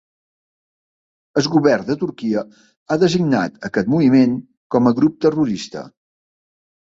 El 1.41 1.49
govern 1.55 1.85
de 1.89 1.95
Turquia 2.03 2.41
ha 2.89 2.97
designat 3.03 3.61
aquest 3.69 3.91
moviment 3.97 4.33
com 4.77 4.89
a 4.89 4.95
grup 5.01 5.19
terrorista. 5.27 5.85